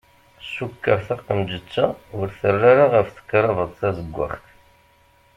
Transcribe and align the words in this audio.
Cukkeɣ 0.53 0.99
taqemǧet-a 1.07 1.85
ur 2.17 2.27
terra 2.39 2.67
ara 2.71 2.85
ɣef 2.93 3.07
tekrabaṭ 3.11 3.71
tazeggaɣt. 3.79 4.45